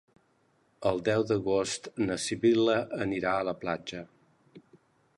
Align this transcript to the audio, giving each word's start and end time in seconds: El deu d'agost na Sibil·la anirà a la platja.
El 0.91 1.01
deu 1.09 1.25
d'agost 1.33 1.91
na 2.05 2.19
Sibil·la 2.25 2.81
anirà 3.09 3.37
a 3.39 3.47
la 3.51 3.57
platja. 3.67 4.05